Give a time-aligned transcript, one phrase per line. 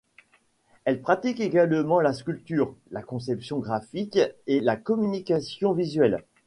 [0.85, 6.25] Elle pratique également la sculpture, la conception graphique et la communication visuelle.